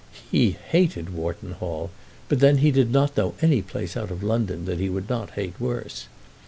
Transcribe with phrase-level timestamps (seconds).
[0.31, 1.91] He hated Wharton Hall,
[2.27, 5.29] but then he did not know any place out of London that he would not
[5.37, 6.07] hate worse.